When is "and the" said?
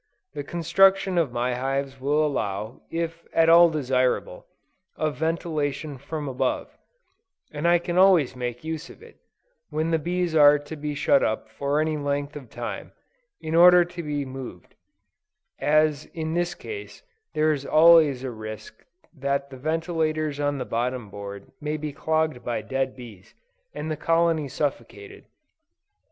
23.71-23.95